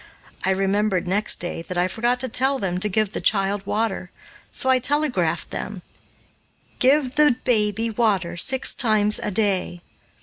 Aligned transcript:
I 0.43 0.49
remembered, 0.49 1.07
next 1.07 1.35
day, 1.35 1.61
that 1.61 1.77
I 1.77 1.87
forgot 1.87 2.19
to 2.21 2.27
tell 2.27 2.57
them 2.57 2.79
to 2.79 2.89
give 2.89 3.11
the 3.11 3.21
child 3.21 3.67
water, 3.67 4.09
and 4.09 4.09
so 4.51 4.67
I 4.71 4.79
telegraphed 4.79 5.51
them, 5.51 5.83
"Give 6.79 7.13
the 7.13 7.35
baby 7.43 7.91
water 7.91 8.35
six 8.35 8.73
times 8.73 9.19
a 9.21 9.29
day." 9.29 9.83